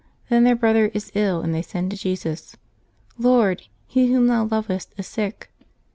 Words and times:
Then, 0.29 0.45
their 0.45 0.55
brother 0.55 0.87
is 0.95 1.11
ill, 1.13 1.41
and 1.41 1.53
they 1.53 1.61
send 1.61 1.91
to 1.91 1.95
Jesus, 1.95 2.57
"Lord, 3.19 3.67
he 3.85 4.11
whom 4.11 4.25
Thou 4.25 4.45
lovest 4.45 4.95
is 4.97 5.05
sick. 5.05 5.51